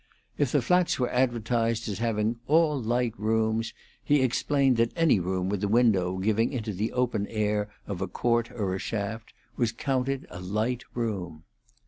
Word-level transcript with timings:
If 0.35 0.51
the 0.51 0.63
flats 0.63 0.97
were 0.97 1.11
advertised 1.11 1.87
as 1.87 1.99
having 1.99 2.37
"all 2.47 2.81
light 2.81 3.13
rooms," 3.19 3.71
he 4.03 4.23
explained 4.23 4.77
that 4.77 4.91
any 4.95 5.19
room 5.19 5.47
with 5.47 5.63
a 5.63 5.67
window 5.67 6.17
giving 6.17 6.51
into 6.51 6.73
the 6.73 6.91
open 6.91 7.27
air 7.27 7.69
of 7.85 8.01
a 8.01 8.07
court 8.07 8.49
or 8.49 8.79
shaft 8.79 9.31
was 9.57 9.71
counted 9.71 10.25
a 10.31 10.39
light 10.39 10.85
room. 10.95 11.43